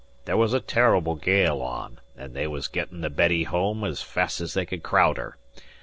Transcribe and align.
There 0.25 0.35
was 0.35 0.51
a 0.51 0.59
terr'ble 0.59 1.13
gale 1.13 1.61
on, 1.61 1.99
an' 2.17 2.33
they 2.33 2.47
was 2.47 2.67
gettin' 2.67 3.01
the 3.01 3.11
Betty 3.11 3.43
home 3.43 3.85
's 3.85 4.01
fast 4.01 4.41
as 4.41 4.55
they 4.55 4.65
could 4.65 4.81
craowd 4.81 5.17
her. 5.17 5.37